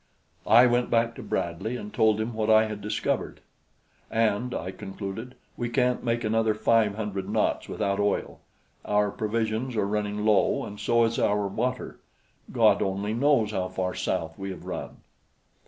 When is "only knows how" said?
12.81-13.67